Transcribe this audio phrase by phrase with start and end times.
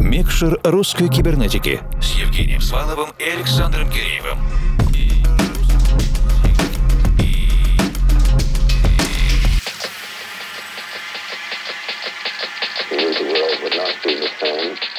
[0.00, 4.38] Микшер русской кибернетики с Евгением Сваловым и Александром Киреевым.
[14.02, 14.89] Few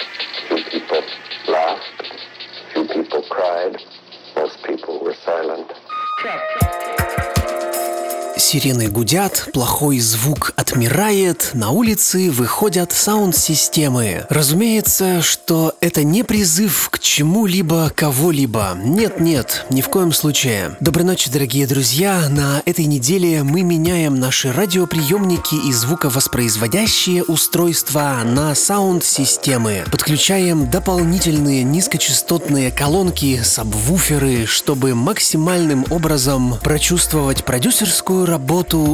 [8.52, 14.26] Сирены гудят, плохой звук отмирает, на улице выходят саунд-системы.
[14.30, 18.78] Разумеется, что это не призыв к чему-либо, кого-либо.
[18.84, 20.76] Нет-нет, ни в коем случае.
[20.82, 22.28] Доброй ночи, дорогие друзья.
[22.28, 29.86] На этой неделе мы меняем наши радиоприемники и звуковоспроизводящие устройства на саунд-системы.
[29.90, 38.41] Подключаем дополнительные низкочастотные колонки, сабвуферы, чтобы максимальным образом прочувствовать продюсерскую работу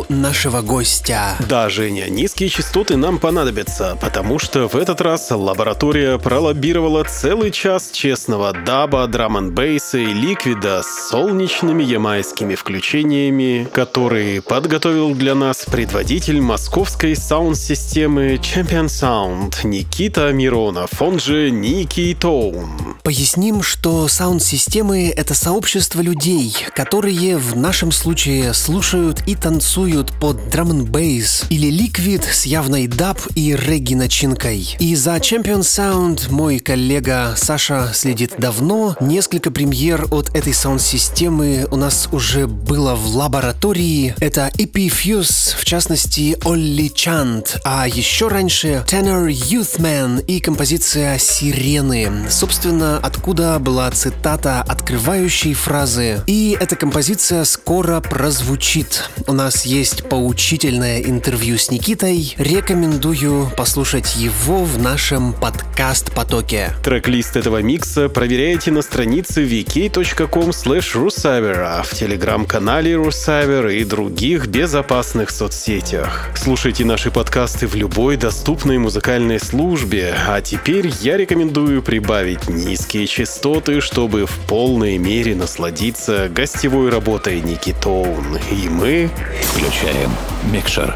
[0.09, 1.35] нашего гостя.
[1.47, 7.91] Да, Женя, низкие частоты нам понадобятся, потому что в этот раз лаборатория пролоббировала целый час
[7.91, 15.65] честного даба, драм н бейса и ликвида с солнечными ямайскими включениями, которые подготовил для нас
[15.65, 22.98] предводитель московской саунд-системы Champion Sound Никита Миронов, он же Ники Тоун.
[23.04, 30.84] Поясним, что саунд-системы— это сообщество людей, которые в нашем случае слушают и танцуют под драм
[30.85, 34.76] бейс или ликвид с явной даб и регги начинкой.
[34.79, 38.96] И за Champion Sound мой коллега Саша следит давно.
[38.99, 44.16] Несколько премьер от этой саунд-системы у нас уже было в лаборатории.
[44.20, 52.27] Это Epifuse, в частности Олли Чант, а еще раньше Tenor Youthman и композиция «Сирены».
[52.29, 56.22] Собственно, откуда была цитата открывающей фразы.
[56.27, 59.10] И эта композиция скоро прозвучит.
[59.29, 62.33] У нас есть поучительное интервью с Никитой.
[62.37, 66.72] Рекомендую послушать его в нашем подкаст-потоке.
[66.81, 75.29] Трек-лист этого микса проверяйте на странице vk.com rusaver, а в телеграм-канале Rusaver и других безопасных
[75.29, 76.29] соцсетях.
[76.33, 83.81] Слушайте наши подкасты в любой доступной музыкальной службе, а теперь я рекомендую прибавить низкие частоты,
[83.81, 88.37] чтобы в полной мере насладиться гостевой работой Ники Тоун.
[88.53, 89.09] И мы
[89.41, 90.11] Включаем
[90.51, 90.95] микшер.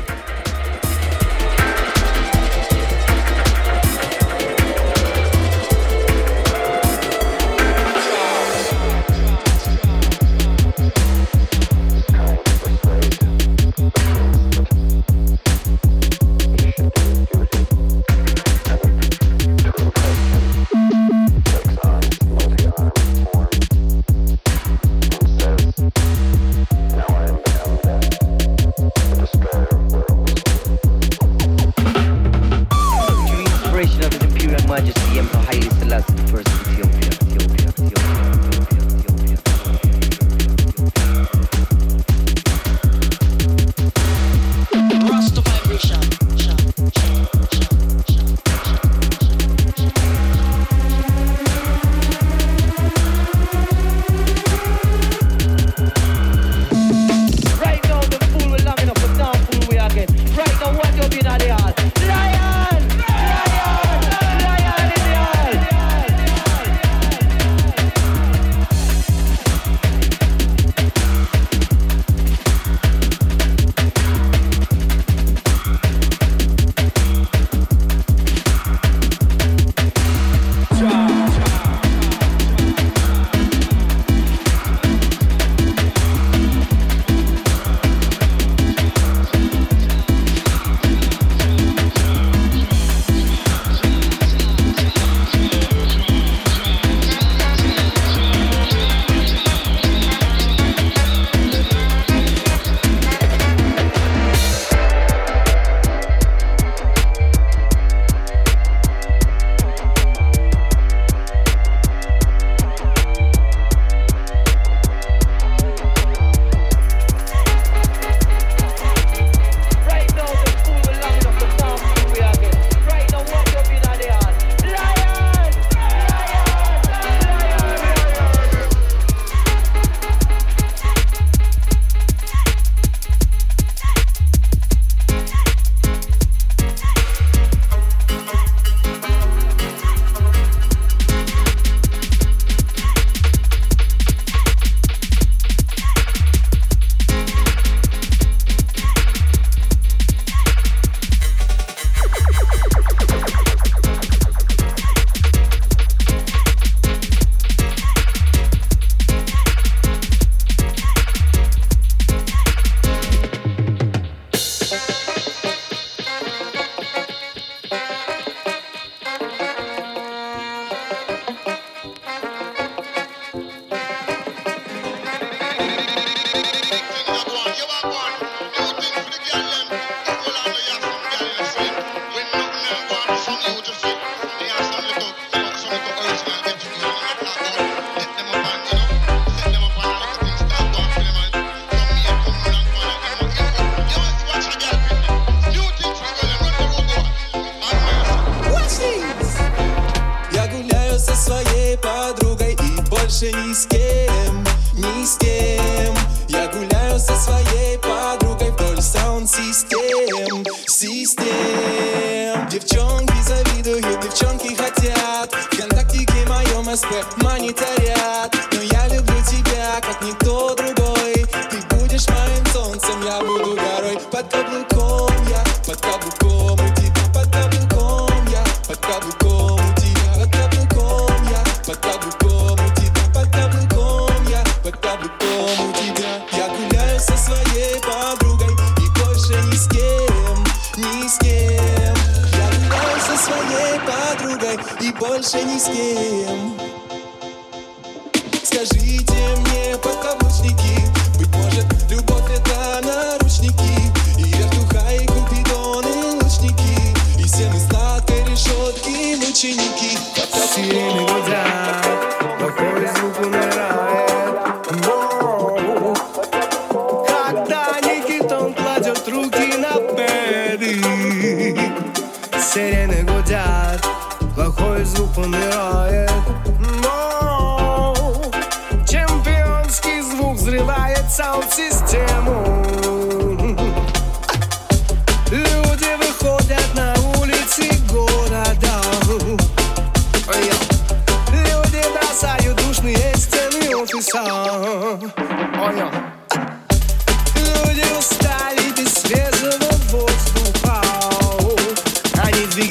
[217.51, 217.80] need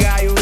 [0.00, 0.39] got you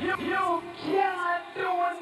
[0.00, 1.02] you, you, you
[1.56, 1.97] do it.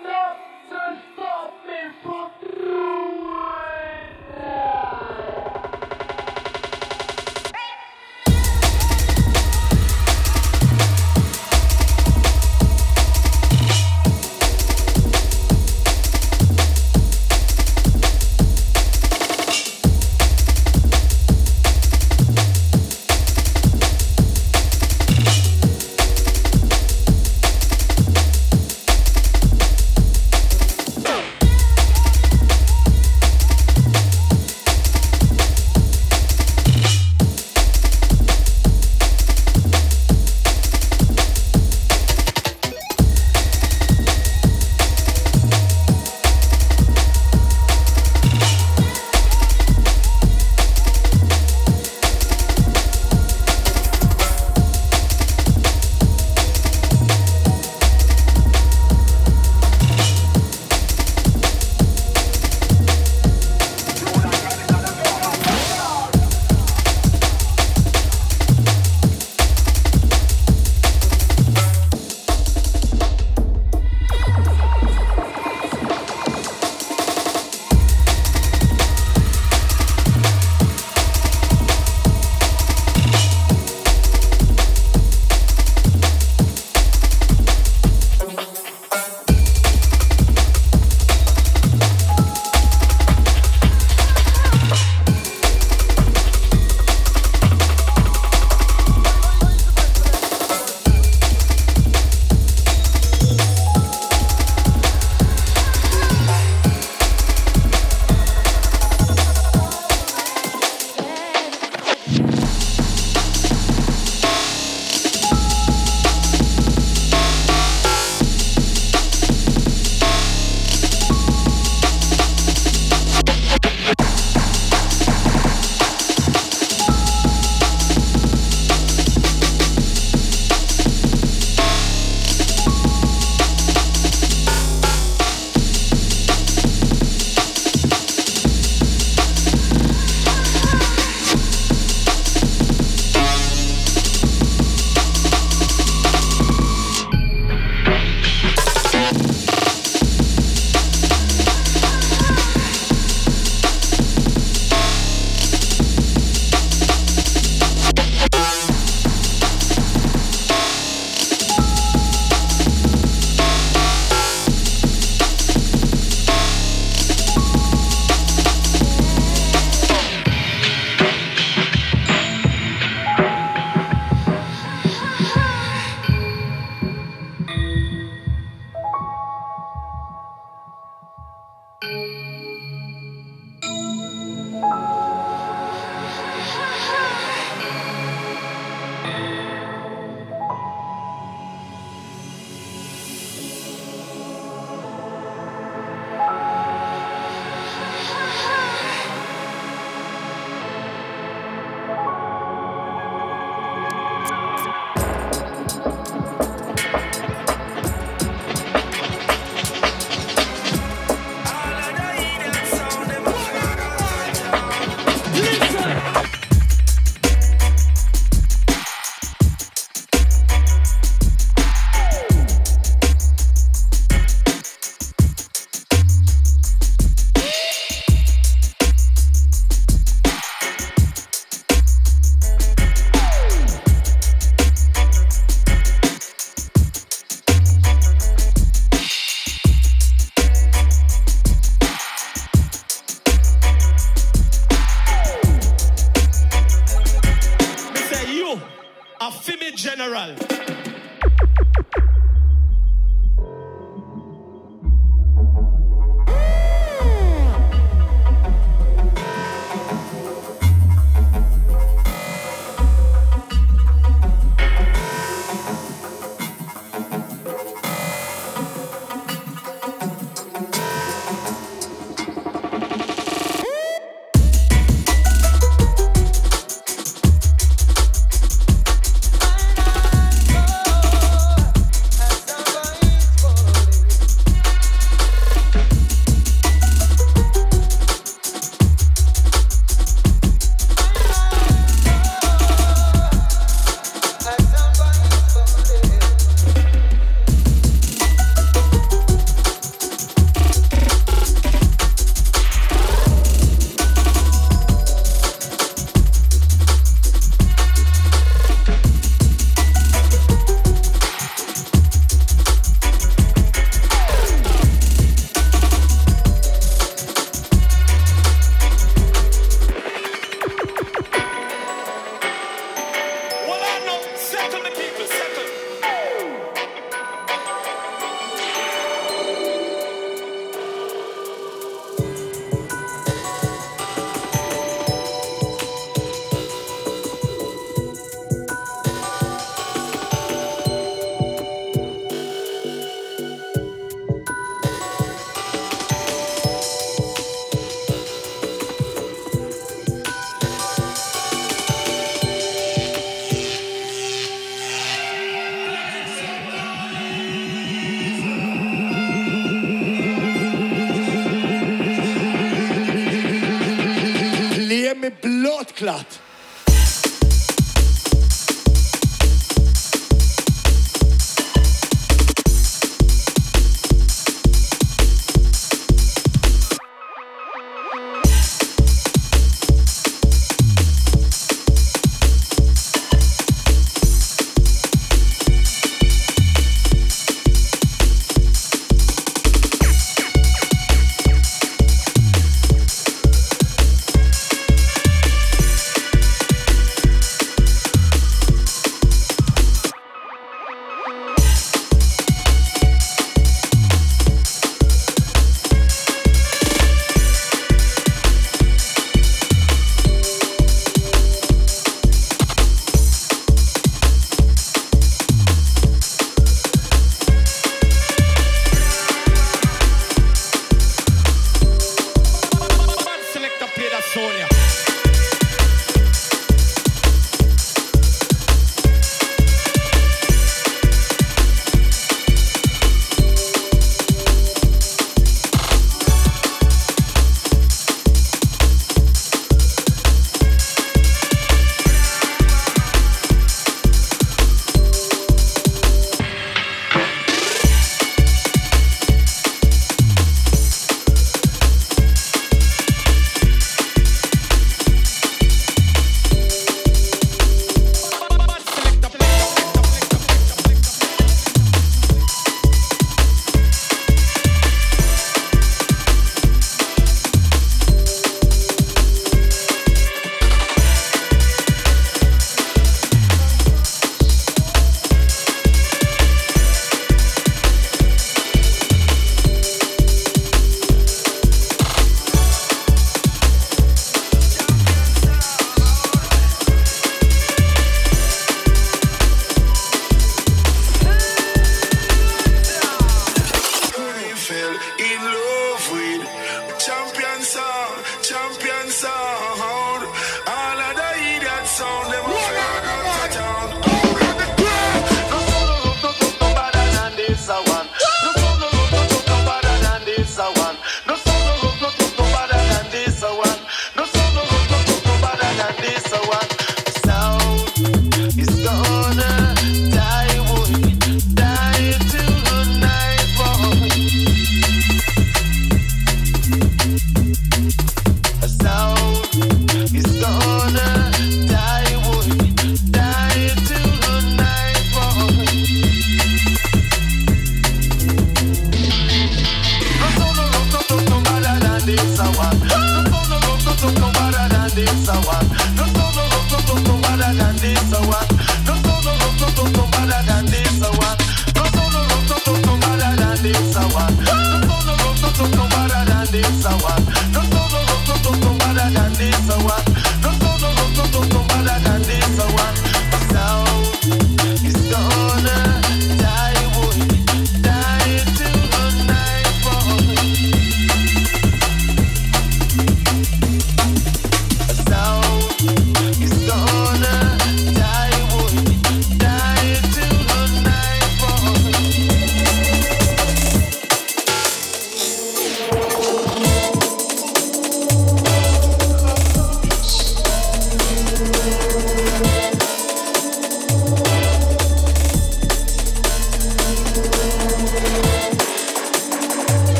[366.07, 366.46] klart.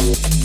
[0.00, 0.38] Thank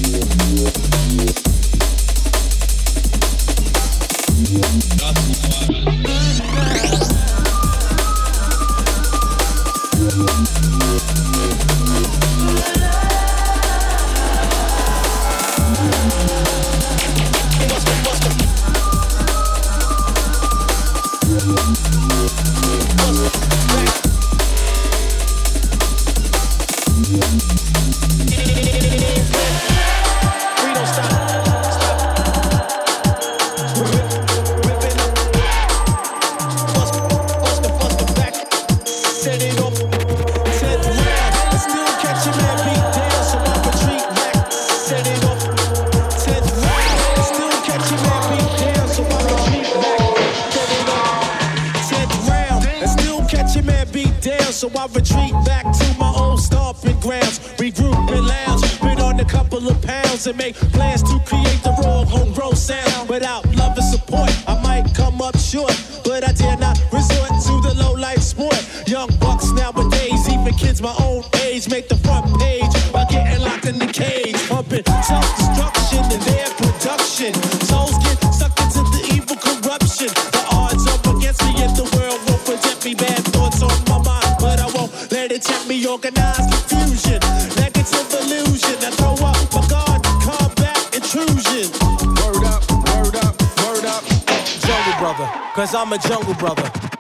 [95.76, 96.93] I'm a jungle brother.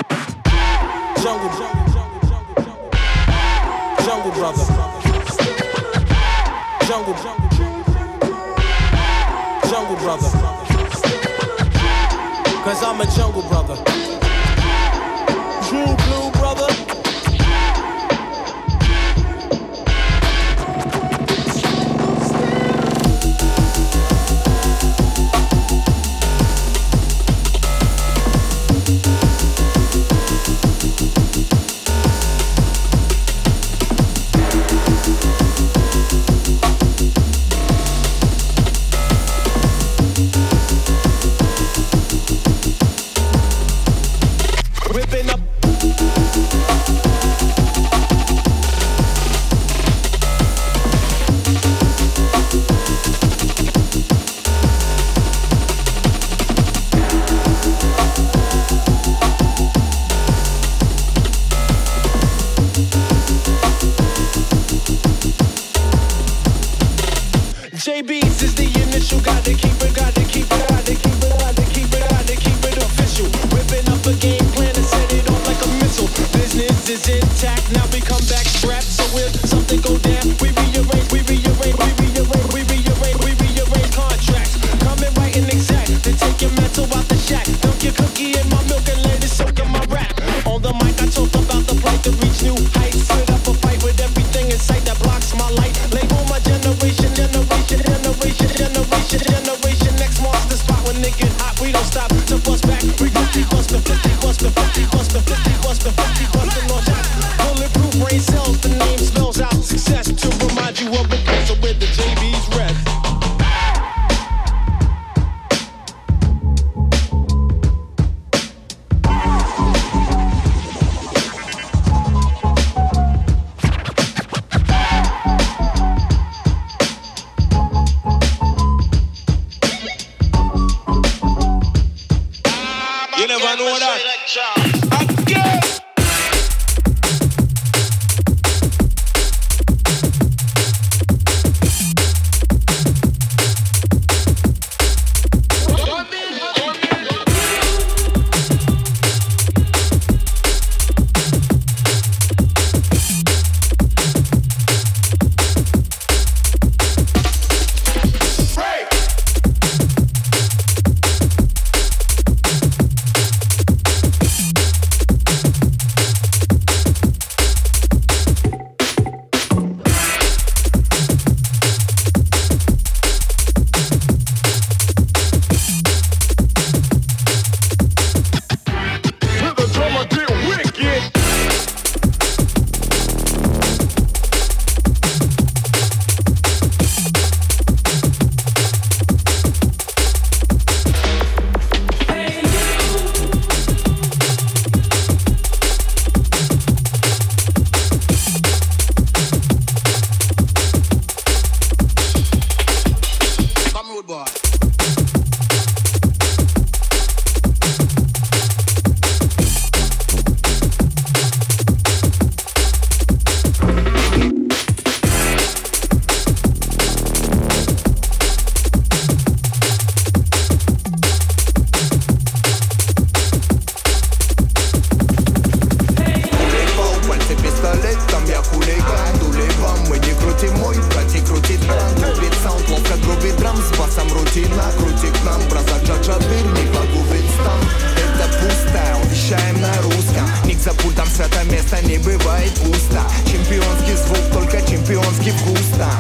[240.64, 245.91] За пультом свято место не бывает пусто Чемпионский звук, только чемпионский вкус там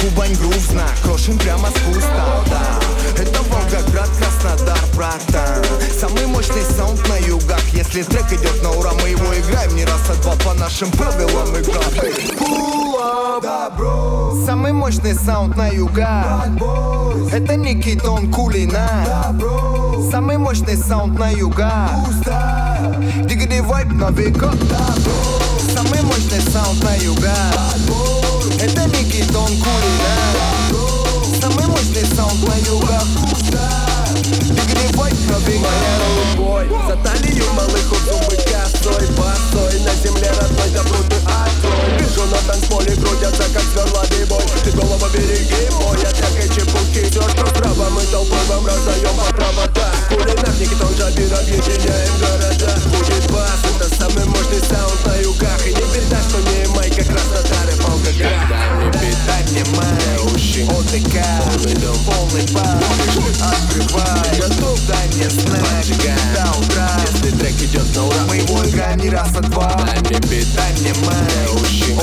[0.00, 2.80] Кубань грув знак, крошим прямо с куста Да,
[3.16, 5.64] это Волгоград, Краснодар, братан
[6.00, 7.62] Самый мощный саунд на югах.
[7.72, 11.50] Если трек идет на ура, мы его играем Не раз, а два по нашим правилам
[11.56, 11.80] игра
[13.40, 16.48] Добро Самый мощный саунд на югах.
[17.32, 18.88] Это Никитон Кулина.
[19.06, 21.92] Добро Самый мощный саунд на югах.
[22.78, 24.52] Дигиди вайп на века
[25.74, 27.74] Самый мощный саунд на югах
[28.60, 30.14] Это Никитон Кулина
[31.40, 33.04] Самый мощный саунд на югах
[34.22, 35.70] Дигиди вайп на века
[36.36, 38.47] бой За талию малых у зубы
[38.88, 41.98] косой Босой на земле родной добру ты открой.
[41.98, 44.42] Вижу на танцполе крутятся как сверла бой.
[44.64, 49.34] Ты голову береги, бой от всякой чепухи Все, что справа мы толпой вам раздаем по
[49.34, 52.80] проводам Кулинар Никитон Джабир объединяем города.
[52.86, 55.66] Будет бас, это самый мощный саунд на югах.
[55.66, 59.64] И не беда, что не майка Краснодар и Волгоград Дай мне бит, дай мне
[60.58, 61.16] май ОТК,
[62.06, 62.78] полный пар
[63.40, 66.16] Открывай, готов, дай мне снэк.
[66.34, 68.16] До утра, если трек идет на ура.
[68.28, 69.68] Мы его играем не раз, а два.
[69.86, 71.16] Дай мне бит, дай мне май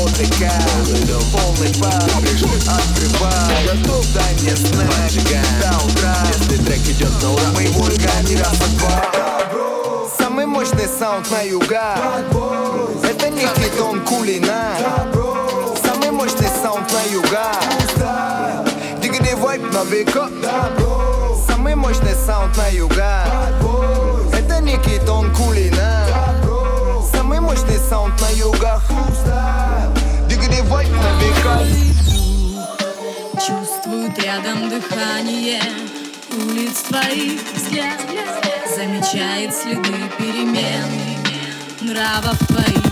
[0.03, 0.51] ОТК,
[1.31, 2.03] полный пар
[2.67, 5.43] Открывай, готов, дай мне снэк.
[5.61, 7.51] До утра, если трек идет на ура.
[7.55, 10.09] Мы его играем не раз, а два.
[10.17, 11.95] Самый мощный саунд на юга.
[13.03, 14.75] Это Никитон Кулина.
[15.83, 17.84] Самый мощный саунд на юга
[19.75, 20.29] Vibe на века.
[21.47, 23.25] Самый мощный саунд на юга.
[24.33, 26.05] Это Никитон Кулина.
[27.11, 28.83] Самый мощный саунд на югах.
[30.29, 31.59] Дигиди vibe на века.
[33.33, 35.61] Чувствуют рядом дыхание
[36.31, 37.99] улиц твоих взгляд.
[38.75, 40.89] Замечает следы перемен
[41.81, 42.84] нравов твоих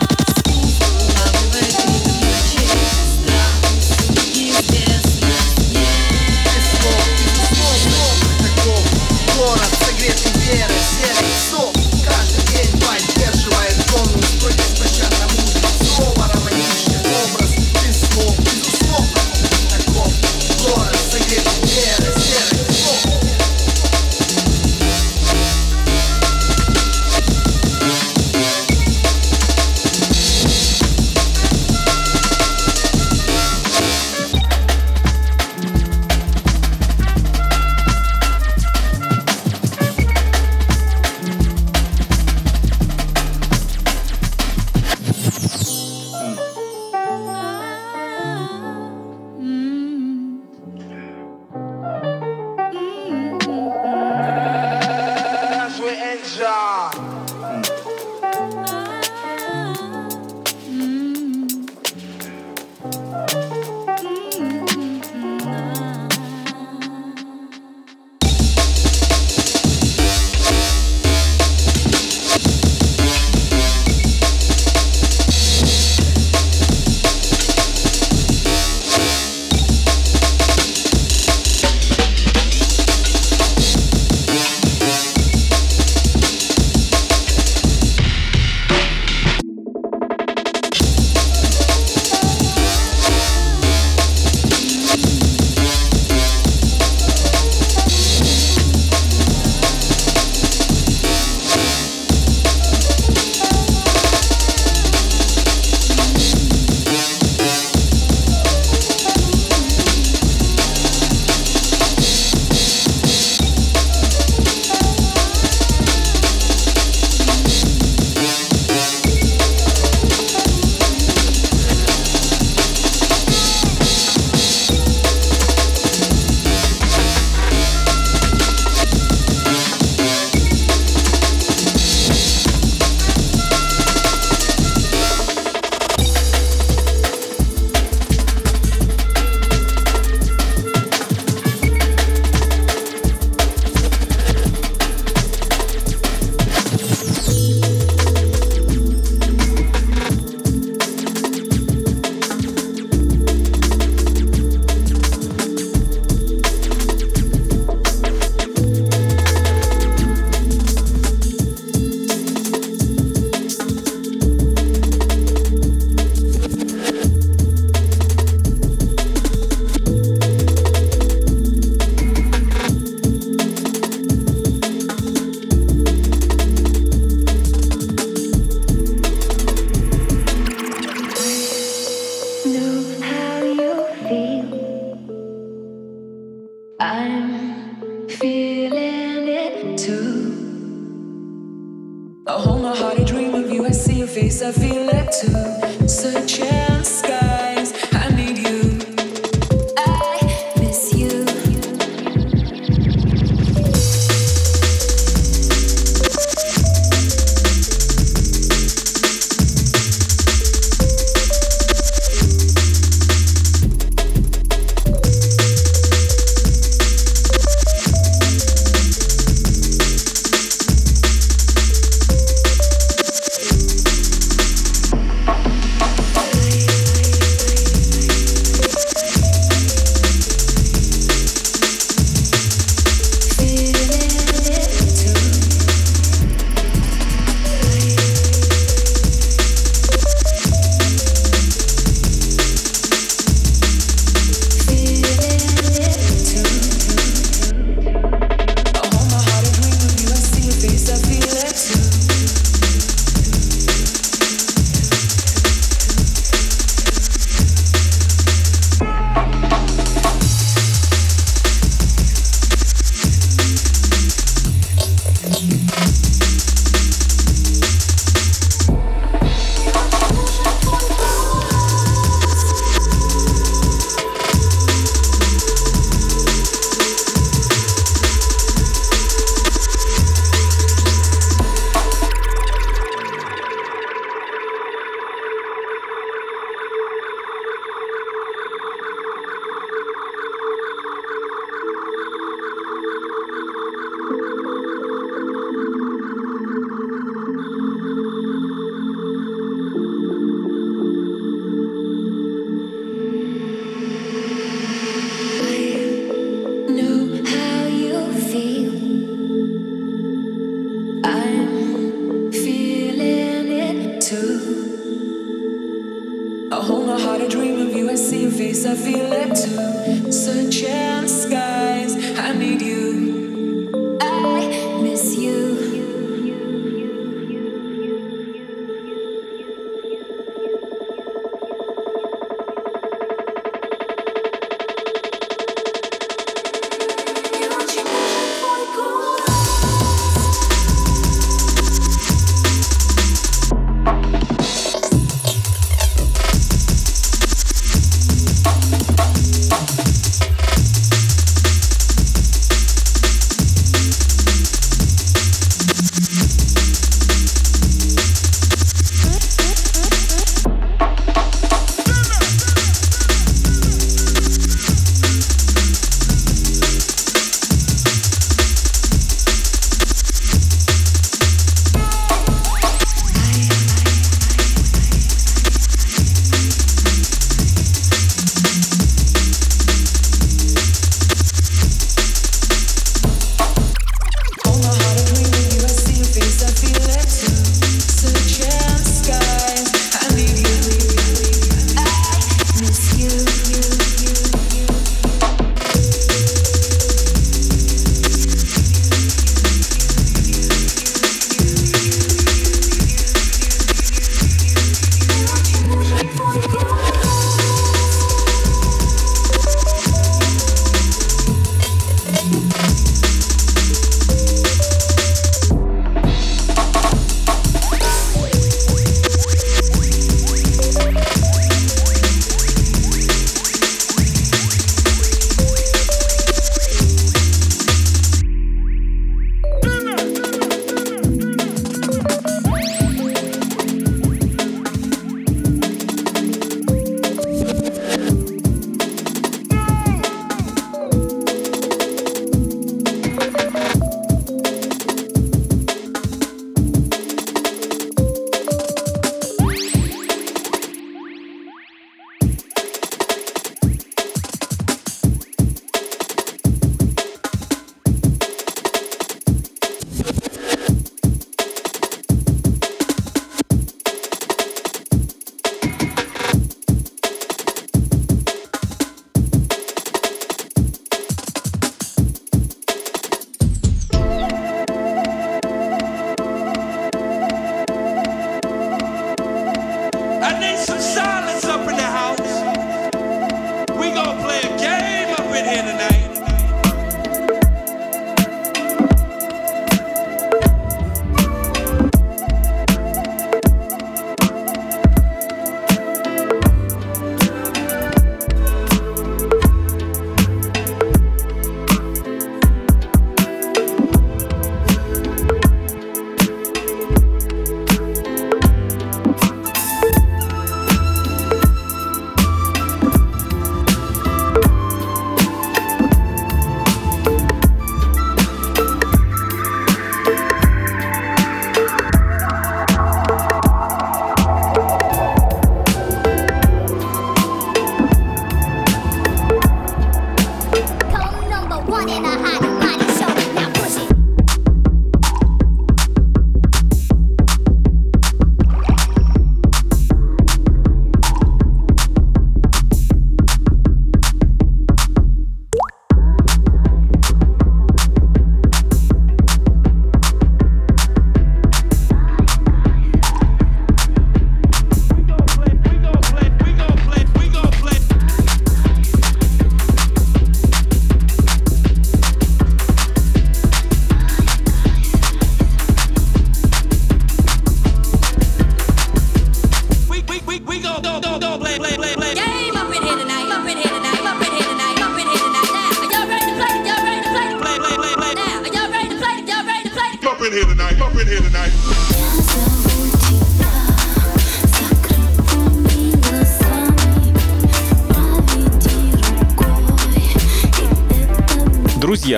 [10.46, 11.83] Yeah.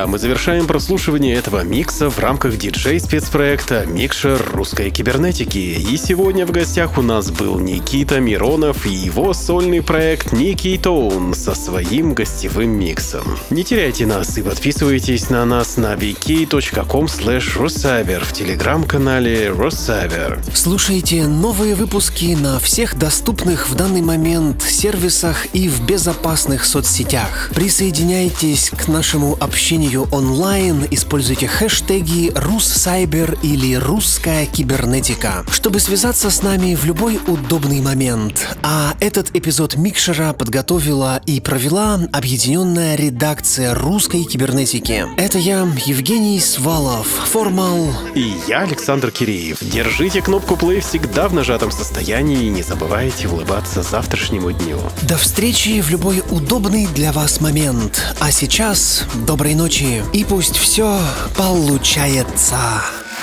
[0.06, 5.58] Друзья, мы завершаем прослушивание этого микса в рамках диджей-спецпроекта «Микшер русской кибернетики».
[5.58, 11.34] И сегодня в гостях у нас был Никита Миронов и его сольный проект «Ники Тоун»
[11.34, 13.24] со своим гостевым миксом.
[13.50, 20.40] Не теряйте нас и подписывайтесь на нас на vk.com rusaver в телеграм-канале Rusaver.
[20.54, 27.50] Слушайте новые выпуски на всех доступных в данный момент сервисах и в безопасных соцсетях.
[27.56, 36.76] Присоединяйтесь к нашему общению онлайн, используйте хэштеги «Руссайбер» или «Русская кибернетика», чтобы связаться с нами
[36.76, 38.58] в любой удобный момент.
[38.64, 45.06] А этот эпизод Микшера подготовила и провела объединенная редакция русской кибернетики.
[45.18, 49.60] Это я, Евгений Свалов, формал И я, Александр Киреев.
[49.62, 54.80] Держите кнопку play всегда в нажатом состоянии и не забывайте улыбаться завтрашнему дню.
[55.04, 58.16] До встречи в любой удобный для вас момент.
[58.20, 61.00] А сейчас доброй ночи и пусть все
[61.38, 62.58] получается.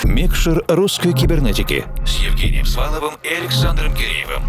[0.04, 4.42] Микшер русской кибернетики с Евгением Сваловым и Александром Киреевым.